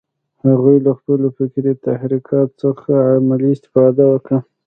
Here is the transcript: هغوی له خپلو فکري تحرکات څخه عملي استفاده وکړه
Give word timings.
هغوی 0.45 0.77
له 0.85 0.91
خپلو 0.99 1.27
فکري 1.37 1.73
تحرکات 1.85 2.49
څخه 2.63 2.89
عملي 3.13 3.49
استفاده 3.53 4.03
وکړه 4.09 4.39